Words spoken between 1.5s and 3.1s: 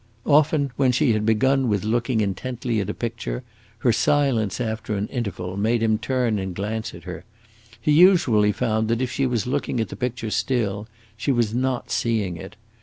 with looking intently at a